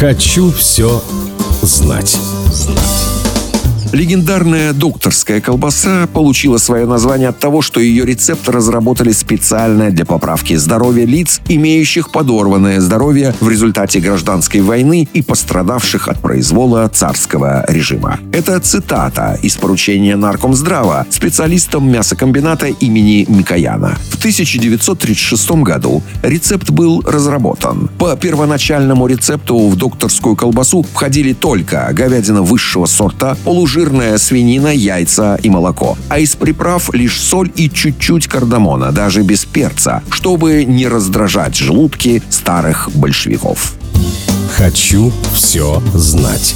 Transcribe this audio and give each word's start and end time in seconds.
Хочу 0.00 0.50
все 0.50 1.02
знать. 1.60 2.18
Легендарная 3.92 4.72
докторская 4.72 5.42
колбаса 5.42 6.06
получила 6.06 6.56
свое 6.56 6.86
название 6.86 7.28
от 7.28 7.38
того, 7.38 7.60
что 7.60 7.80
ее 7.80 8.06
рецепт 8.06 8.48
разработали 8.48 9.12
специально 9.12 9.90
для 9.90 10.06
поправки 10.06 10.54
здоровья 10.54 11.04
лиц, 11.04 11.42
имеющих 11.48 12.10
подорванное 12.10 12.80
здоровье 12.80 13.34
в 13.40 13.48
результате 13.50 14.00
гражданской 14.00 14.62
войны 14.62 15.06
и 15.12 15.20
пострадавших 15.20 16.08
от 16.08 16.20
произвола 16.20 16.88
царского 16.88 17.66
режима. 17.68 18.20
Это 18.32 18.58
цитата 18.58 19.38
из 19.42 19.56
поручения 19.56 20.16
Наркомздрава 20.16 21.04
специалистам 21.10 21.92
мясокомбината 21.92 22.68
имени 22.68 23.26
Микояна. 23.28 23.98
В 24.22 24.24
1936 24.24 25.50
году 25.50 26.02
рецепт 26.22 26.70
был 26.70 27.02
разработан. 27.04 27.90
По 27.98 28.14
первоначальному 28.16 29.08
рецепту 29.08 29.68
в 29.68 29.74
докторскую 29.76 30.36
колбасу 30.36 30.84
входили 30.94 31.32
только 31.32 31.90
говядина 31.92 32.40
высшего 32.40 32.86
сорта, 32.86 33.36
полужир 33.44 33.82
жирная 33.82 34.16
свинина, 34.18 34.68
яйца 34.68 35.36
и 35.42 35.50
молоко. 35.50 35.98
А 36.08 36.20
из 36.20 36.36
приправ 36.36 36.94
лишь 36.94 37.20
соль 37.20 37.50
и 37.56 37.68
чуть-чуть 37.68 38.28
кардамона, 38.28 38.92
даже 38.92 39.22
без 39.22 39.44
перца, 39.44 40.04
чтобы 40.08 40.64
не 40.64 40.86
раздражать 40.86 41.56
желудки 41.56 42.22
старых 42.30 42.90
большевиков. 42.94 43.74
Хочу 44.56 45.12
все 45.34 45.82
знать. 45.94 46.54